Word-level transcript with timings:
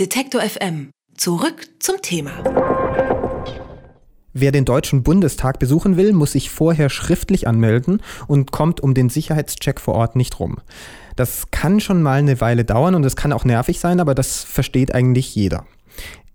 Detektor 0.00 0.40
FM. 0.40 0.90
Zurück 1.16 1.68
zum 1.78 2.02
Thema. 2.02 2.32
Wer 4.32 4.50
den 4.50 4.64
Deutschen 4.64 5.04
Bundestag 5.04 5.60
besuchen 5.60 5.96
will, 5.96 6.12
muss 6.12 6.32
sich 6.32 6.50
vorher 6.50 6.90
schriftlich 6.90 7.46
anmelden 7.46 8.02
und 8.26 8.50
kommt 8.50 8.80
um 8.80 8.94
den 8.94 9.08
Sicherheitscheck 9.08 9.80
vor 9.80 9.94
Ort 9.94 10.16
nicht 10.16 10.40
rum. 10.40 10.56
Das 11.14 11.44
kann 11.52 11.78
schon 11.78 12.02
mal 12.02 12.18
eine 12.18 12.40
Weile 12.40 12.64
dauern 12.64 12.96
und 12.96 13.04
es 13.04 13.14
kann 13.14 13.32
auch 13.32 13.44
nervig 13.44 13.78
sein, 13.78 14.00
aber 14.00 14.16
das 14.16 14.42
versteht 14.42 14.92
eigentlich 14.92 15.32
jeder. 15.36 15.64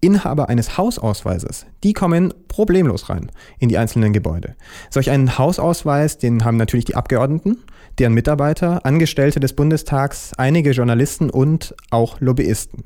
Inhaber 0.02 0.50
eines 0.50 0.78
Hausausweises, 0.78 1.66
die 1.84 1.94
kommen 1.94 2.34
problemlos 2.48 3.10
rein 3.10 3.32
in 3.60 3.70
die 3.70 3.78
einzelnen 3.78 4.14
Gebäude. 4.14 4.56
Solch 4.90 5.10
einen 5.10 5.38
Hausausweis, 5.38 6.18
den 6.18 6.46
haben 6.46 6.58
natürlich 6.58 6.86
die 6.86 6.96
Abgeordneten, 6.96 7.58
deren 7.98 8.14
Mitarbeiter, 8.14 8.86
Angestellte 8.86 9.40
des 9.40 9.54
Bundestags, 9.54 10.32
einige 10.38 10.72
Journalisten 10.72 11.30
und 11.30 11.76
auch 11.90 12.22
Lobbyisten. 12.22 12.86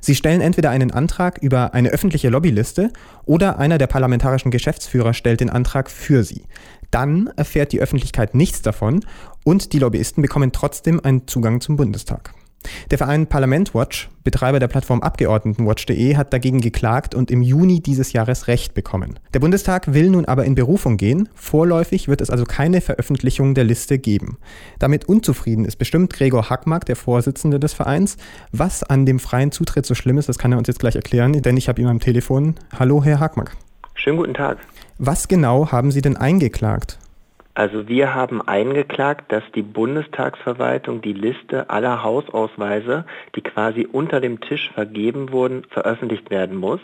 Sie 0.00 0.14
stellen 0.14 0.40
entweder 0.40 0.70
einen 0.70 0.90
Antrag 0.90 1.38
über 1.38 1.74
eine 1.74 1.90
öffentliche 1.90 2.30
Lobbyliste 2.30 2.92
oder 3.24 3.58
einer 3.58 3.78
der 3.78 3.88
parlamentarischen 3.88 4.50
Geschäftsführer 4.50 5.14
stellt 5.14 5.40
den 5.40 5.50
Antrag 5.50 5.90
für 5.90 6.24
sie. 6.24 6.44
Dann 6.90 7.28
erfährt 7.36 7.72
die 7.72 7.80
Öffentlichkeit 7.80 8.34
nichts 8.34 8.62
davon 8.62 9.04
und 9.42 9.72
die 9.72 9.80
Lobbyisten 9.80 10.22
bekommen 10.22 10.52
trotzdem 10.52 11.00
einen 11.00 11.26
Zugang 11.26 11.60
zum 11.60 11.76
Bundestag. 11.76 12.34
Der 12.90 12.98
Verein 12.98 13.26
Parlament 13.26 13.74
Watch, 13.74 14.08
Betreiber 14.24 14.58
der 14.58 14.68
Plattform 14.68 15.02
Abgeordnetenwatch.de, 15.02 16.16
hat 16.16 16.32
dagegen 16.32 16.60
geklagt 16.60 17.14
und 17.14 17.30
im 17.30 17.42
Juni 17.42 17.80
dieses 17.80 18.12
Jahres 18.12 18.48
Recht 18.48 18.74
bekommen. 18.74 19.18
Der 19.34 19.40
Bundestag 19.40 19.92
will 19.92 20.10
nun 20.10 20.24
aber 20.24 20.44
in 20.44 20.54
Berufung 20.54 20.96
gehen. 20.96 21.28
Vorläufig 21.34 22.08
wird 22.08 22.20
es 22.20 22.30
also 22.30 22.44
keine 22.44 22.80
Veröffentlichung 22.80 23.54
der 23.54 23.64
Liste 23.64 23.98
geben. 23.98 24.38
Damit 24.78 25.04
unzufrieden 25.06 25.64
ist 25.64 25.76
bestimmt 25.76 26.12
Gregor 26.12 26.50
Hackmark, 26.50 26.86
der 26.86 26.96
Vorsitzende 26.96 27.60
des 27.60 27.74
Vereins. 27.74 28.16
Was 28.52 28.82
an 28.82 29.06
dem 29.06 29.18
freien 29.18 29.52
Zutritt 29.52 29.86
so 29.86 29.94
schlimm 29.94 30.18
ist, 30.18 30.28
das 30.28 30.38
kann 30.38 30.52
er 30.52 30.58
uns 30.58 30.68
jetzt 30.68 30.80
gleich 30.80 30.96
erklären, 30.96 31.32
denn 31.32 31.56
ich 31.56 31.68
habe 31.68 31.80
ihn 31.80 31.88
am 31.88 32.00
Telefon. 32.00 32.54
Hallo, 32.78 33.04
Herr 33.04 33.20
Hackmark. 33.20 33.56
Schönen 33.94 34.16
guten 34.16 34.34
Tag. 34.34 34.58
Was 34.98 35.28
genau 35.28 35.70
haben 35.72 35.90
Sie 35.90 36.02
denn 36.02 36.16
eingeklagt? 36.16 36.98
Also 37.56 37.86
wir 37.86 38.14
haben 38.14 38.42
eingeklagt, 38.42 39.30
dass 39.30 39.44
die 39.54 39.62
Bundestagsverwaltung 39.62 41.02
die 41.02 41.12
Liste 41.12 41.70
aller 41.70 42.02
Hausausweise, 42.02 43.04
die 43.36 43.42
quasi 43.42 43.86
unter 43.90 44.20
dem 44.20 44.40
Tisch 44.40 44.72
vergeben 44.74 45.30
wurden, 45.30 45.62
veröffentlicht 45.70 46.30
werden 46.30 46.56
muss. 46.56 46.80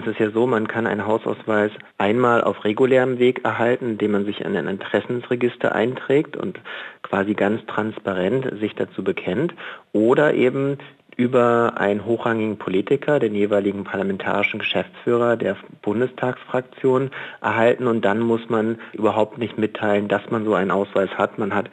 Es 0.00 0.06
ist 0.06 0.18
ja 0.18 0.30
so, 0.30 0.46
man 0.46 0.66
kann 0.66 0.86
einen 0.86 1.06
Hausausweis 1.06 1.72
einmal 1.98 2.42
auf 2.42 2.64
regulärem 2.64 3.18
Weg 3.18 3.44
erhalten, 3.44 3.90
indem 3.90 4.12
man 4.12 4.24
sich 4.24 4.40
in 4.40 4.56
ein 4.56 4.66
Interessensregister 4.66 5.74
einträgt 5.74 6.38
und 6.38 6.58
quasi 7.02 7.34
ganz 7.34 7.64
transparent 7.66 8.50
sich 8.60 8.74
dazu 8.74 9.04
bekennt. 9.04 9.52
Oder 9.92 10.32
eben 10.32 10.78
über 11.16 11.74
einen 11.76 12.04
hochrangigen 12.04 12.58
Politiker, 12.58 13.18
den 13.18 13.34
jeweiligen 13.34 13.84
parlamentarischen 13.84 14.58
Geschäftsführer 14.58 15.36
der 15.36 15.56
Bundestagsfraktion 15.82 17.10
erhalten 17.40 17.86
und 17.86 18.04
dann 18.04 18.20
muss 18.20 18.48
man 18.48 18.78
überhaupt 18.92 19.38
nicht 19.38 19.58
mitteilen, 19.58 20.08
dass 20.08 20.30
man 20.30 20.44
so 20.44 20.54
einen 20.54 20.70
Ausweis 20.70 21.10
hat. 21.10 21.38
Man 21.38 21.54
hat 21.54 21.70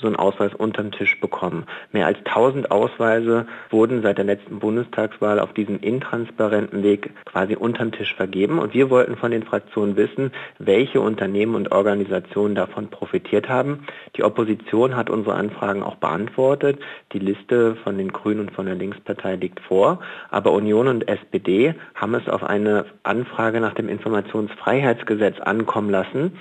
so 0.00 0.06
einen 0.06 0.16
Ausweis 0.16 0.54
unterm 0.54 0.92
Tisch 0.92 1.20
bekommen. 1.20 1.66
Mehr 1.92 2.06
als 2.06 2.18
1000 2.18 2.70
Ausweise 2.70 3.46
wurden 3.70 4.02
seit 4.02 4.18
der 4.18 4.24
letzten 4.24 4.58
Bundestagswahl 4.58 5.38
auf 5.38 5.52
diesem 5.52 5.78
intransparenten 5.80 6.82
Weg 6.82 7.10
quasi 7.26 7.54
unterm 7.54 7.92
Tisch 7.92 8.14
vergeben. 8.14 8.58
Und 8.58 8.74
wir 8.74 8.90
wollten 8.90 9.16
von 9.16 9.30
den 9.30 9.42
Fraktionen 9.42 9.96
wissen, 9.96 10.32
welche 10.58 11.00
Unternehmen 11.00 11.54
und 11.54 11.72
Organisationen 11.72 12.54
davon 12.54 12.88
profitiert 12.88 13.48
haben. 13.48 13.86
Die 14.16 14.24
Opposition 14.24 14.96
hat 14.96 15.10
unsere 15.10 15.34
Anfragen 15.36 15.82
auch 15.82 15.96
beantwortet. 15.96 16.78
Die 17.12 17.18
Liste 17.18 17.76
von 17.76 17.98
den 17.98 18.12
Grünen 18.12 18.40
und 18.40 18.52
von 18.52 18.66
der 18.66 18.74
Linkspartei 18.74 19.36
liegt 19.36 19.60
vor. 19.60 20.00
Aber 20.30 20.52
Union 20.52 20.88
und 20.88 21.08
SPD 21.08 21.74
haben 21.94 22.14
es 22.14 22.28
auf 22.28 22.42
eine 22.42 22.86
Anfrage 23.02 23.60
nach 23.60 23.74
dem 23.74 23.88
Informationsfreiheitsgesetz 23.88 25.40
ankommen 25.40 25.90
lassen. 25.90 26.38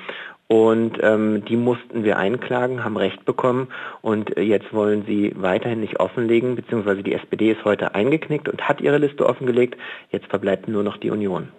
Und 0.52 0.98
ähm, 1.04 1.46
die 1.46 1.56
mussten 1.56 2.04
wir 2.04 2.18
einklagen, 2.18 2.84
haben 2.84 2.98
Recht 2.98 3.24
bekommen 3.24 3.68
und 4.02 4.36
äh, 4.36 4.42
jetzt 4.42 4.74
wollen 4.74 5.04
sie 5.06 5.32
weiterhin 5.36 5.80
nicht 5.80 6.00
offenlegen, 6.00 6.56
beziehungsweise 6.56 7.04
die 7.04 7.14
SPD 7.14 7.52
ist 7.52 7.64
heute 7.66 7.94
eingeknickt 7.94 8.50
und 8.50 8.68
hat 8.68 8.82
ihre 8.82 8.98
Liste 8.98 9.28
offengelegt. 9.28 9.78
Jetzt 10.12 10.26
verbleibt 10.26 10.68
nur 10.68 10.82
noch 10.82 10.98
die 10.98 11.12
Union. 11.12 11.50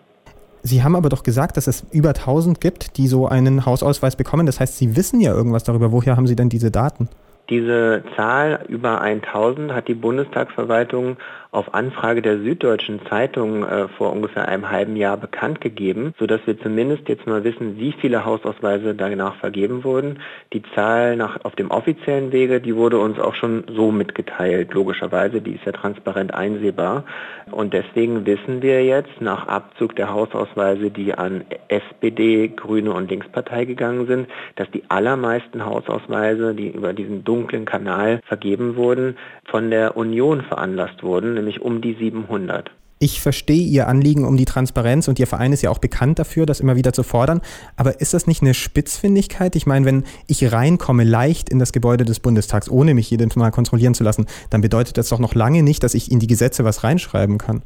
Sie 0.62 0.82
haben 0.82 0.96
aber 0.96 1.08
doch 1.08 1.22
gesagt, 1.22 1.56
dass 1.56 1.68
es 1.68 1.86
über 1.92 2.10
1000 2.10 2.60
gibt, 2.60 2.96
die 2.96 3.06
so 3.06 3.26
einen 3.26 3.64
Hausausweis 3.64 4.16
bekommen. 4.16 4.46
Das 4.46 4.58
heißt, 4.58 4.76
Sie 4.76 4.96
wissen 4.96 5.20
ja 5.20 5.32
irgendwas 5.32 5.62
darüber. 5.62 5.92
Woher 5.92 6.16
haben 6.16 6.26
Sie 6.26 6.36
denn 6.36 6.48
diese 6.48 6.72
Daten? 6.72 7.08
Diese 7.50 8.04
Zahl 8.16 8.64
über 8.68 9.00
1000 9.00 9.72
hat 9.72 9.88
die 9.88 9.94
Bundestagsverwaltung 9.94 11.16
auf 11.52 11.74
Anfrage 11.74 12.22
der 12.22 12.38
Süddeutschen 12.38 13.00
Zeitung 13.08 13.64
äh, 13.64 13.88
vor 13.88 14.12
ungefähr 14.12 14.46
einem 14.46 14.70
halben 14.70 14.94
Jahr 14.94 15.16
bekannt 15.16 15.60
gegeben, 15.60 16.14
sodass 16.16 16.40
wir 16.46 16.60
zumindest 16.60 17.08
jetzt 17.08 17.26
mal 17.26 17.42
wissen, 17.42 17.76
wie 17.76 17.92
viele 17.92 18.24
Hausausweise 18.24 18.94
danach 18.94 19.34
vergeben 19.36 19.82
wurden. 19.82 20.20
Die 20.52 20.62
Zahl 20.74 21.16
nach, 21.16 21.44
auf 21.44 21.56
dem 21.56 21.72
offiziellen 21.72 22.30
Wege, 22.30 22.60
die 22.60 22.76
wurde 22.76 23.00
uns 23.00 23.18
auch 23.18 23.34
schon 23.34 23.64
so 23.74 23.90
mitgeteilt, 23.90 24.72
logischerweise, 24.72 25.40
die 25.40 25.56
ist 25.56 25.64
ja 25.66 25.72
transparent 25.72 26.32
einsehbar. 26.32 27.04
Und 27.50 27.74
deswegen 27.74 28.26
wissen 28.26 28.62
wir 28.62 28.84
jetzt 28.84 29.20
nach 29.20 29.48
Abzug 29.48 29.96
der 29.96 30.12
Hausausweise, 30.12 30.90
die 30.90 31.14
an 31.14 31.44
SPD, 31.66 32.46
Grüne 32.46 32.92
und 32.92 33.10
Linkspartei 33.10 33.64
gegangen 33.64 34.06
sind, 34.06 34.28
dass 34.54 34.70
die 34.70 34.84
allermeisten 34.88 35.64
Hausausweise, 35.64 36.54
die 36.54 36.68
über 36.68 36.92
diesen 36.92 37.24
dunklen 37.24 37.39
Kanal 37.46 38.20
vergeben 38.26 38.76
wurden, 38.76 39.16
von 39.44 39.70
der 39.70 39.96
Union 39.96 40.42
veranlasst 40.42 41.02
wurden 41.02 41.34
nämlich 41.34 41.60
um 41.60 41.80
die 41.80 41.94
700. 41.94 42.70
Ich 43.02 43.22
verstehe 43.22 43.62
Ihr 43.62 43.88
Anliegen 43.88 44.26
um 44.26 44.36
die 44.36 44.44
Transparenz 44.44 45.08
und 45.08 45.18
Ihr 45.18 45.26
Verein 45.26 45.54
ist 45.54 45.62
ja 45.62 45.70
auch 45.70 45.78
bekannt 45.78 46.18
dafür, 46.18 46.44
das 46.44 46.60
immer 46.60 46.76
wieder 46.76 46.92
zu 46.92 47.02
fordern. 47.02 47.40
Aber 47.76 47.98
ist 47.98 48.12
das 48.12 48.26
nicht 48.26 48.42
eine 48.42 48.52
Spitzfindigkeit? 48.52 49.56
Ich 49.56 49.66
meine, 49.66 49.86
wenn 49.86 50.04
ich 50.26 50.52
reinkomme 50.52 51.04
leicht 51.04 51.48
in 51.48 51.58
das 51.58 51.72
Gebäude 51.72 52.04
des 52.04 52.20
Bundestags, 52.20 52.70
ohne 52.70 52.92
mich 52.92 53.10
jedes 53.10 53.36
Mal 53.36 53.52
kontrollieren 53.52 53.94
zu 53.94 54.04
lassen, 54.04 54.26
dann 54.50 54.60
bedeutet 54.60 54.98
das 54.98 55.08
doch 55.08 55.18
noch 55.18 55.34
lange 55.34 55.62
nicht, 55.62 55.82
dass 55.82 55.94
ich 55.94 56.12
in 56.12 56.18
die 56.18 56.26
Gesetze 56.26 56.62
was 56.66 56.84
reinschreiben 56.84 57.38
kann. 57.38 57.62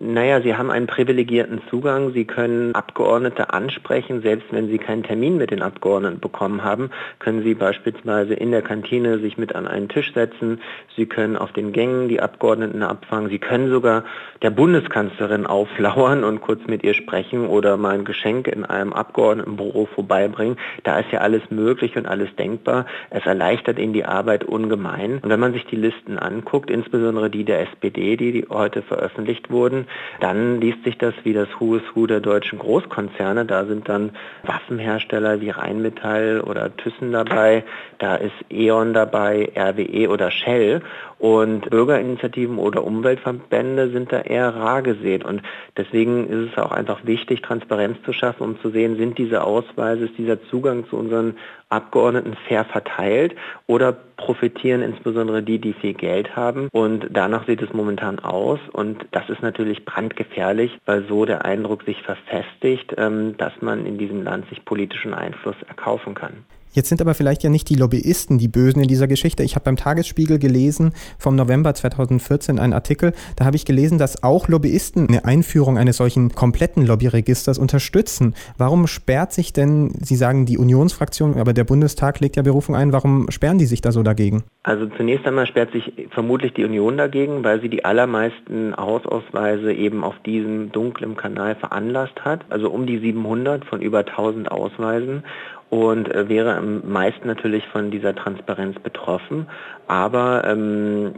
Naja, 0.00 0.40
Sie 0.40 0.54
haben 0.54 0.70
einen 0.70 0.86
privilegierten 0.86 1.60
Zugang. 1.68 2.12
Sie 2.12 2.24
können 2.24 2.72
Abgeordnete 2.72 3.52
ansprechen. 3.52 4.22
Selbst 4.22 4.46
wenn 4.52 4.68
Sie 4.68 4.78
keinen 4.78 5.02
Termin 5.02 5.38
mit 5.38 5.50
den 5.50 5.60
Abgeordneten 5.60 6.20
bekommen 6.20 6.62
haben, 6.62 6.90
können 7.18 7.42
Sie 7.42 7.54
beispielsweise 7.54 8.34
in 8.34 8.52
der 8.52 8.62
Kantine 8.62 9.18
sich 9.18 9.38
mit 9.38 9.56
an 9.56 9.66
einen 9.66 9.88
Tisch 9.88 10.14
setzen. 10.14 10.60
Sie 10.94 11.06
können 11.06 11.36
auf 11.36 11.52
den 11.52 11.72
Gängen 11.72 12.08
die 12.08 12.20
Abgeordneten 12.20 12.84
abfangen. 12.84 13.28
Sie 13.28 13.40
können 13.40 13.70
sogar 13.70 14.04
der 14.40 14.50
Bundeskanzlerin 14.50 15.46
auflauern 15.46 16.22
und 16.22 16.42
kurz 16.42 16.60
mit 16.68 16.84
ihr 16.84 16.94
sprechen 16.94 17.48
oder 17.48 17.76
mal 17.76 17.94
ein 17.94 18.04
Geschenk 18.04 18.46
in 18.46 18.64
einem 18.64 18.92
Abgeordnetenbüro 18.92 19.86
vorbeibringen. 19.86 20.58
Da 20.84 21.00
ist 21.00 21.10
ja 21.10 21.22
alles 21.22 21.42
möglich 21.50 21.96
und 21.96 22.06
alles 22.06 22.28
denkbar. 22.36 22.86
Es 23.10 23.26
erleichtert 23.26 23.80
Ihnen 23.80 23.94
die 23.94 24.04
Arbeit 24.04 24.44
ungemein. 24.44 25.18
Und 25.18 25.28
wenn 25.28 25.40
man 25.40 25.54
sich 25.54 25.66
die 25.66 25.74
Listen 25.74 26.20
anguckt, 26.20 26.70
insbesondere 26.70 27.30
die 27.30 27.42
der 27.42 27.62
SPD, 27.62 28.16
die 28.16 28.46
heute 28.48 28.82
veröffentlicht 28.82 29.50
wurden, 29.50 29.87
dann 30.20 30.60
liest 30.60 30.84
sich 30.84 30.98
das 30.98 31.14
wie 31.24 31.32
das 31.32 31.48
Who 31.58 31.76
is 31.76 31.82
Who 31.94 32.06
der 32.06 32.20
deutschen 32.20 32.58
Großkonzerne. 32.58 33.44
Da 33.44 33.64
sind 33.64 33.88
dann 33.88 34.10
Waffenhersteller 34.44 35.40
wie 35.40 35.50
Rheinmetall 35.50 36.40
oder 36.40 36.74
Thyssen 36.76 37.12
dabei, 37.12 37.64
da 37.98 38.16
ist 38.16 38.34
E.ON 38.50 38.94
dabei, 38.94 39.50
RWE 39.56 40.08
oder 40.08 40.30
Shell 40.30 40.82
und 41.18 41.68
Bürgerinitiativen 41.70 42.58
oder 42.58 42.84
Umweltverbände 42.84 43.90
sind 43.90 44.12
da 44.12 44.20
eher 44.20 44.54
rar 44.54 44.82
gesät. 44.82 45.24
Und 45.24 45.42
deswegen 45.76 46.28
ist 46.28 46.52
es 46.52 46.58
auch 46.58 46.70
einfach 46.70 47.04
wichtig, 47.04 47.42
Transparenz 47.42 47.98
zu 48.04 48.12
schaffen, 48.12 48.44
um 48.44 48.60
zu 48.60 48.70
sehen, 48.70 48.96
sind 48.96 49.18
diese 49.18 49.42
Ausweise, 49.42 50.04
ist 50.04 50.18
dieser 50.18 50.42
Zugang 50.44 50.86
zu 50.88 50.96
unseren 50.96 51.36
Abgeordneten 51.68 52.36
fair 52.46 52.64
verteilt 52.64 53.34
oder 53.66 53.96
profitieren 54.18 54.82
insbesondere 54.82 55.42
die, 55.42 55.58
die 55.58 55.72
viel 55.72 55.94
Geld 55.94 56.36
haben. 56.36 56.68
Und 56.72 57.06
danach 57.10 57.46
sieht 57.46 57.62
es 57.62 57.72
momentan 57.72 58.18
aus. 58.18 58.60
Und 58.72 59.06
das 59.12 59.30
ist 59.30 59.40
natürlich 59.40 59.86
brandgefährlich, 59.86 60.78
weil 60.84 61.06
so 61.08 61.24
der 61.24 61.46
Eindruck 61.46 61.84
sich 61.84 62.02
verfestigt, 62.02 62.94
ähm, 62.98 63.36
dass 63.38 63.54
man 63.62 63.86
in 63.86 63.96
diesem 63.96 64.22
Land 64.22 64.48
sich 64.50 64.64
politischen 64.66 65.14
Einfluss 65.14 65.56
erkaufen 65.66 66.14
kann. 66.14 66.44
Jetzt 66.72 66.88
sind 66.88 67.00
aber 67.00 67.14
vielleicht 67.14 67.42
ja 67.42 67.50
nicht 67.50 67.68
die 67.68 67.74
Lobbyisten 67.74 68.38
die 68.38 68.48
Bösen 68.48 68.82
in 68.82 68.88
dieser 68.88 69.06
Geschichte. 69.06 69.42
Ich 69.42 69.54
habe 69.54 69.64
beim 69.64 69.76
Tagesspiegel 69.76 70.38
gelesen 70.38 70.92
vom 71.18 71.36
November 71.36 71.74
2014 71.74 72.58
einen 72.58 72.72
Artikel, 72.72 73.12
da 73.36 73.44
habe 73.44 73.56
ich 73.56 73.64
gelesen, 73.64 73.98
dass 73.98 74.22
auch 74.22 74.48
Lobbyisten 74.48 75.08
eine 75.08 75.24
Einführung 75.24 75.78
eines 75.78 75.96
solchen 75.96 76.34
kompletten 76.34 76.86
Lobbyregisters 76.86 77.58
unterstützen. 77.58 78.34
Warum 78.56 78.86
sperrt 78.86 79.32
sich 79.32 79.52
denn, 79.52 79.92
Sie 80.00 80.16
sagen 80.16 80.46
die 80.46 80.58
Unionsfraktion, 80.58 81.38
aber 81.38 81.52
der 81.52 81.64
Bundestag 81.64 82.20
legt 82.20 82.36
ja 82.36 82.42
Berufung 82.42 82.76
ein, 82.76 82.92
warum 82.92 83.30
sperren 83.30 83.58
die 83.58 83.66
sich 83.66 83.80
da 83.80 83.92
so 83.92 84.02
dagegen? 84.02 84.44
Also 84.62 84.86
zunächst 84.86 85.26
einmal 85.26 85.46
sperrt 85.46 85.72
sich 85.72 85.92
vermutlich 86.10 86.52
die 86.52 86.64
Union 86.64 86.96
dagegen, 86.96 87.44
weil 87.44 87.60
sie 87.60 87.68
die 87.68 87.84
allermeisten 87.84 88.76
Hausausweise 88.76 89.72
eben 89.72 90.04
auf 90.04 90.14
diesem 90.24 90.72
dunklen 90.72 91.16
Kanal 91.16 91.54
veranlasst 91.54 92.24
hat, 92.24 92.44
also 92.50 92.70
um 92.70 92.86
die 92.86 92.98
700 92.98 93.64
von 93.64 93.80
über 93.80 94.00
1000 94.00 94.50
Ausweisen. 94.50 95.22
Und 95.70 96.12
äh, 96.14 96.28
wäre 96.28 96.56
am 96.56 96.90
meisten 96.90 97.26
natürlich 97.26 97.66
von 97.68 97.90
dieser 97.90 98.14
Transparenz 98.14 98.78
betroffen. 98.78 99.48
Aber 99.86 100.44
ähm, 100.46 101.14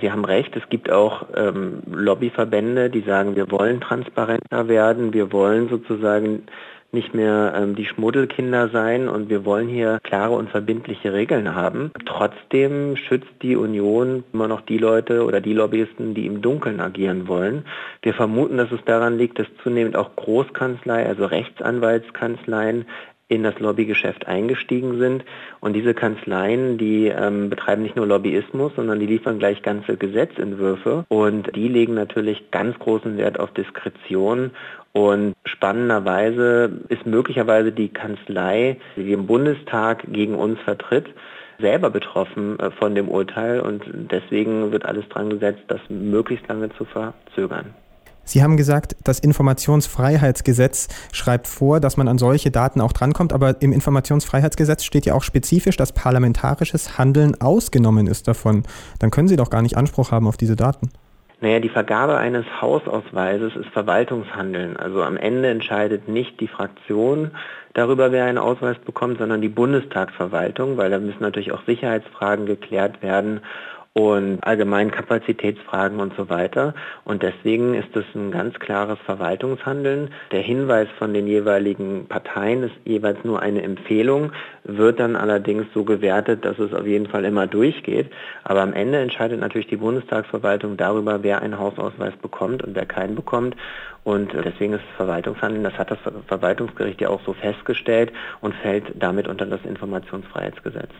Sie 0.00 0.10
haben 0.10 0.24
recht, 0.24 0.56
es 0.56 0.66
gibt 0.70 0.90
auch 0.90 1.26
ähm, 1.36 1.82
Lobbyverbände, 1.86 2.88
die 2.88 3.02
sagen, 3.02 3.36
wir 3.36 3.50
wollen 3.50 3.80
transparenter 3.80 4.66
werden, 4.66 5.12
wir 5.12 5.32
wollen 5.32 5.68
sozusagen 5.68 6.44
nicht 6.92 7.14
mehr 7.14 7.54
ähm, 7.56 7.74
die 7.74 7.86
Schmuddelkinder 7.86 8.68
sein 8.68 9.08
und 9.08 9.30
wir 9.30 9.44
wollen 9.44 9.68
hier 9.68 9.98
klare 10.02 10.34
und 10.34 10.50
verbindliche 10.50 11.12
Regeln 11.12 11.54
haben. 11.54 11.90
Trotzdem 12.04 12.96
schützt 12.96 13.32
die 13.40 13.56
Union 13.56 14.24
immer 14.32 14.46
noch 14.46 14.60
die 14.60 14.78
Leute 14.78 15.24
oder 15.24 15.40
die 15.40 15.54
Lobbyisten, 15.54 16.14
die 16.14 16.26
im 16.26 16.42
Dunkeln 16.42 16.80
agieren 16.80 17.28
wollen. 17.28 17.64
Wir 18.02 18.12
vermuten, 18.12 18.58
dass 18.58 18.70
es 18.72 18.84
daran 18.84 19.16
liegt, 19.16 19.38
dass 19.38 19.46
zunehmend 19.62 19.96
auch 19.96 20.16
Großkanzlei, 20.16 21.06
also 21.06 21.24
Rechtsanwaltskanzleien 21.24 22.86
in 23.32 23.42
das 23.42 23.58
Lobbygeschäft 23.58 24.26
eingestiegen 24.26 24.98
sind. 24.98 25.24
Und 25.60 25.72
diese 25.74 25.94
Kanzleien, 25.94 26.78
die 26.78 27.06
ähm, 27.06 27.50
betreiben 27.50 27.82
nicht 27.82 27.96
nur 27.96 28.06
Lobbyismus, 28.06 28.72
sondern 28.76 29.00
die 29.00 29.06
liefern 29.06 29.38
gleich 29.38 29.62
ganze 29.62 29.96
Gesetzentwürfe 29.96 31.04
und 31.08 31.54
die 31.56 31.68
legen 31.68 31.94
natürlich 31.94 32.50
ganz 32.50 32.78
großen 32.78 33.16
Wert 33.16 33.40
auf 33.40 33.52
Diskretion 33.52 34.50
und 34.92 35.34
spannenderweise 35.44 36.70
ist 36.88 37.06
möglicherweise 37.06 37.72
die 37.72 37.88
Kanzlei, 37.88 38.76
die 38.96 39.12
im 39.12 39.26
Bundestag 39.26 40.04
gegen 40.12 40.34
uns 40.34 40.60
vertritt, 40.60 41.06
selber 41.58 41.88
betroffen 41.90 42.58
äh, 42.60 42.70
von 42.72 42.94
dem 42.94 43.08
Urteil 43.08 43.60
und 43.60 43.82
deswegen 44.10 44.70
wird 44.72 44.84
alles 44.84 45.08
dran 45.08 45.30
gesetzt, 45.30 45.62
das 45.68 45.80
möglichst 45.88 46.46
lange 46.48 46.68
zu 46.76 46.84
verzögern. 46.84 47.74
Sie 48.24 48.42
haben 48.42 48.56
gesagt, 48.56 48.96
das 49.04 49.18
Informationsfreiheitsgesetz 49.18 50.88
schreibt 51.12 51.48
vor, 51.48 51.80
dass 51.80 51.96
man 51.96 52.08
an 52.08 52.18
solche 52.18 52.50
Daten 52.50 52.80
auch 52.80 52.92
drankommt, 52.92 53.32
aber 53.32 53.60
im 53.60 53.72
Informationsfreiheitsgesetz 53.72 54.84
steht 54.84 55.06
ja 55.06 55.14
auch 55.14 55.22
spezifisch, 55.22 55.76
dass 55.76 55.92
parlamentarisches 55.92 56.98
Handeln 56.98 57.40
ausgenommen 57.40 58.06
ist 58.06 58.28
davon. 58.28 58.62
Dann 59.00 59.10
können 59.10 59.28
Sie 59.28 59.36
doch 59.36 59.50
gar 59.50 59.62
nicht 59.62 59.76
Anspruch 59.76 60.12
haben 60.12 60.28
auf 60.28 60.36
diese 60.36 60.56
Daten. 60.56 60.90
Naja, 61.40 61.58
die 61.58 61.68
Vergabe 61.68 62.18
eines 62.18 62.46
Hausausweises 62.60 63.56
ist 63.56 63.68
Verwaltungshandeln. 63.70 64.76
Also 64.76 65.02
am 65.02 65.16
Ende 65.16 65.48
entscheidet 65.48 66.06
nicht 66.08 66.38
die 66.38 66.46
Fraktion 66.46 67.32
darüber, 67.74 68.12
wer 68.12 68.26
einen 68.26 68.38
Ausweis 68.38 68.78
bekommt, 68.78 69.18
sondern 69.18 69.40
die 69.40 69.48
Bundestagsverwaltung, 69.48 70.76
weil 70.76 70.90
da 70.90 71.00
müssen 71.00 71.20
natürlich 71.20 71.50
auch 71.50 71.64
Sicherheitsfragen 71.66 72.46
geklärt 72.46 73.02
werden 73.02 73.40
und 73.94 74.42
allgemein 74.42 74.90
Kapazitätsfragen 74.90 76.00
und 76.00 76.14
so 76.16 76.30
weiter. 76.30 76.74
Und 77.04 77.22
deswegen 77.22 77.74
ist 77.74 77.94
es 77.94 78.04
ein 78.14 78.30
ganz 78.30 78.58
klares 78.58 78.98
Verwaltungshandeln. 79.04 80.10
Der 80.30 80.40
Hinweis 80.40 80.88
von 80.98 81.12
den 81.12 81.26
jeweiligen 81.26 82.06
Parteien 82.06 82.62
ist 82.62 82.74
jeweils 82.84 83.22
nur 83.22 83.42
eine 83.42 83.62
Empfehlung, 83.62 84.32
wird 84.64 84.98
dann 84.98 85.14
allerdings 85.14 85.66
so 85.74 85.84
gewertet, 85.84 86.44
dass 86.44 86.58
es 86.58 86.72
auf 86.72 86.86
jeden 86.86 87.08
Fall 87.08 87.26
immer 87.26 87.46
durchgeht. 87.46 88.10
Aber 88.44 88.62
am 88.62 88.72
Ende 88.72 88.98
entscheidet 88.98 89.40
natürlich 89.40 89.66
die 89.66 89.76
Bundestagsverwaltung 89.76 90.78
darüber, 90.78 91.22
wer 91.22 91.42
einen 91.42 91.58
Hausausweis 91.58 92.14
bekommt 92.16 92.62
und 92.62 92.74
wer 92.74 92.86
keinen 92.86 93.14
bekommt. 93.14 93.56
Und 94.04 94.32
deswegen 94.32 94.72
ist 94.72 94.84
Verwaltungshandeln, 94.96 95.62
das 95.64 95.74
hat 95.74 95.90
das 95.90 95.98
Verwaltungsgericht 96.26 97.00
ja 97.00 97.10
auch 97.10 97.20
so 97.24 97.34
festgestellt 97.34 98.10
und 98.40 98.54
fällt 98.54 98.84
damit 98.96 99.28
unter 99.28 99.46
das 99.46 99.64
Informationsfreiheitsgesetz. 99.64 100.90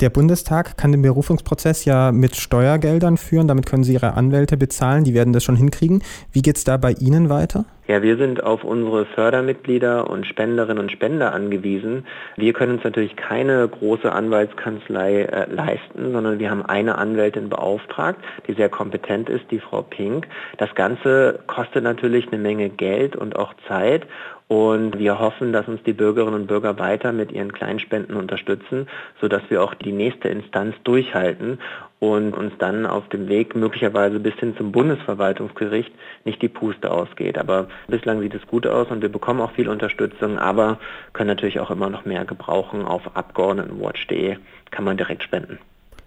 Der 0.00 0.08
Bundestag 0.08 0.78
kann 0.78 0.92
den 0.92 1.02
Berufungsprozess 1.02 1.84
ja 1.84 2.10
mit 2.10 2.34
Steuergeldern 2.34 3.18
führen. 3.18 3.48
Damit 3.48 3.66
können 3.66 3.84
Sie 3.84 3.92
Ihre 3.92 4.14
Anwälte 4.14 4.56
bezahlen. 4.56 5.04
Die 5.04 5.12
werden 5.12 5.34
das 5.34 5.44
schon 5.44 5.56
hinkriegen. 5.56 6.02
Wie 6.32 6.40
geht 6.40 6.56
es 6.56 6.64
da 6.64 6.78
bei 6.78 6.92
Ihnen 6.92 7.28
weiter? 7.28 7.66
Ja, 7.86 8.02
wir 8.02 8.16
sind 8.16 8.42
auf 8.42 8.64
unsere 8.64 9.04
Fördermitglieder 9.04 10.08
und 10.08 10.24
Spenderinnen 10.24 10.78
und 10.78 10.92
Spender 10.92 11.34
angewiesen. 11.34 12.06
Wir 12.36 12.54
können 12.54 12.74
uns 12.74 12.84
natürlich 12.84 13.16
keine 13.16 13.68
große 13.68 14.10
Anwaltskanzlei 14.10 15.22
äh, 15.22 15.52
leisten, 15.52 16.12
sondern 16.12 16.38
wir 16.38 16.50
haben 16.50 16.64
eine 16.64 16.96
Anwältin 16.96 17.50
beauftragt, 17.50 18.20
die 18.46 18.54
sehr 18.54 18.68
kompetent 18.68 19.28
ist, 19.28 19.50
die 19.50 19.58
Frau 19.58 19.82
Pink. 19.82 20.28
Das 20.56 20.74
Ganze 20.76 21.40
kostet 21.46 21.84
natürlich 21.84 22.28
eine 22.28 22.40
Menge 22.40 22.70
Geld 22.70 23.16
und 23.16 23.36
auch 23.36 23.52
Zeit. 23.66 24.06
Und 24.50 24.98
wir 24.98 25.20
hoffen, 25.20 25.52
dass 25.52 25.68
uns 25.68 25.80
die 25.84 25.92
Bürgerinnen 25.92 26.34
und 26.34 26.46
Bürger 26.48 26.76
weiter 26.80 27.12
mit 27.12 27.30
ihren 27.30 27.52
Kleinspenden 27.52 28.16
unterstützen, 28.16 28.88
sodass 29.20 29.42
wir 29.48 29.62
auch 29.62 29.74
die 29.74 29.92
nächste 29.92 30.26
Instanz 30.26 30.74
durchhalten 30.82 31.60
und 32.00 32.34
uns 32.34 32.52
dann 32.58 32.84
auf 32.84 33.08
dem 33.10 33.28
Weg 33.28 33.54
möglicherweise 33.54 34.18
bis 34.18 34.34
hin 34.40 34.56
zum 34.56 34.72
Bundesverwaltungsgericht 34.72 35.92
nicht 36.24 36.42
die 36.42 36.48
Puste 36.48 36.90
ausgeht. 36.90 37.38
Aber 37.38 37.68
bislang 37.86 38.22
sieht 38.22 38.34
es 38.34 38.44
gut 38.48 38.66
aus 38.66 38.88
und 38.90 39.02
wir 39.02 39.08
bekommen 39.08 39.40
auch 39.40 39.52
viel 39.52 39.68
Unterstützung, 39.68 40.36
aber 40.40 40.80
können 41.12 41.28
natürlich 41.28 41.60
auch 41.60 41.70
immer 41.70 41.88
noch 41.88 42.04
mehr 42.04 42.24
gebrauchen. 42.24 42.84
Auf 42.84 43.02
Abgeordnetenwatch.de 43.14 44.36
kann 44.72 44.84
man 44.84 44.96
direkt 44.96 45.22
spenden. 45.22 45.60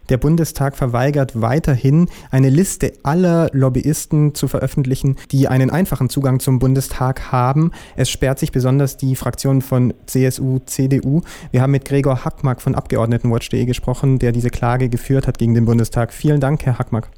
Der 0.09 0.17
Bundestag 0.17 0.75
verweigert 0.75 1.39
weiterhin, 1.41 2.09
eine 2.29 2.49
Liste 2.49 2.93
aller 3.03 3.49
Lobbyisten 3.53 4.35
zu 4.35 4.47
veröffentlichen, 4.47 5.15
die 5.31 5.47
einen 5.47 5.69
einfachen 5.69 6.09
Zugang 6.09 6.39
zum 6.39 6.59
Bundestag 6.59 7.31
haben. 7.31 7.71
Es 7.95 8.09
sperrt 8.09 8.39
sich 8.39 8.51
besonders 8.51 8.97
die 8.97 9.15
Fraktion 9.15 9.61
von 9.61 9.93
CSU, 10.05 10.59
CDU. 10.65 11.21
Wir 11.51 11.61
haben 11.61 11.71
mit 11.71 11.85
Gregor 11.85 12.25
Hackmack 12.25 12.61
von 12.61 12.75
Abgeordnetenwatch.de 12.75 13.65
gesprochen, 13.65 14.19
der 14.19 14.31
diese 14.31 14.49
Klage 14.49 14.89
geführt 14.89 15.27
hat 15.27 15.37
gegen 15.37 15.53
den 15.53 15.65
Bundestag. 15.65 16.13
Vielen 16.13 16.41
Dank, 16.41 16.65
Herr 16.65 16.79
Hackmack. 16.79 17.09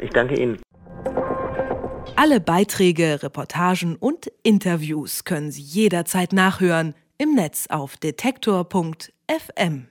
Ich 0.00 0.10
danke 0.10 0.40
Ihnen. 0.40 0.58
Alle 2.16 2.40
Beiträge, 2.40 3.22
Reportagen 3.22 3.96
und 3.96 4.30
Interviews 4.42 5.24
können 5.24 5.50
Sie 5.50 5.62
jederzeit 5.62 6.32
nachhören 6.32 6.94
im 7.18 7.34
Netz 7.34 7.66
auf 7.68 7.96
detektor.fm. 7.96 9.90